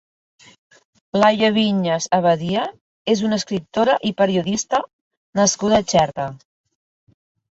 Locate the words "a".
5.81-5.85